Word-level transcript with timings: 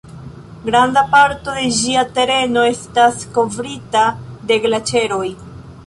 Granda 0.69 1.03
parto 1.11 1.53
de 1.57 1.65
ĝia 1.81 2.05
tereno 2.17 2.65
estas 2.73 3.21
kovrita 3.39 4.05
de 4.53 4.63
glaĉeroj. 4.67 5.27